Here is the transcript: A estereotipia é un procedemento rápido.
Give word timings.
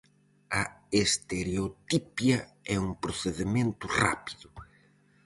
A 0.61 0.63
estereotipia 1.03 2.39
é 2.73 2.75
un 2.87 2.91
procedemento 3.03 3.85
rápido. 4.01 4.47